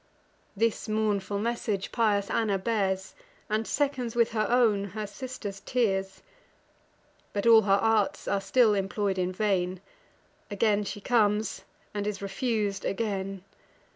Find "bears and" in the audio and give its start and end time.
2.57-3.67